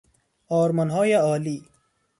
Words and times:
آرمانهای 0.47 1.13
عالی 1.13 1.65